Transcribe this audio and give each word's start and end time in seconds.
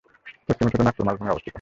পশ্চিমে 0.47 0.71
ছোট 0.71 0.81
নাগপুর 0.81 1.05
মালভূমি 1.07 1.31
অবস্থিত। 1.31 1.49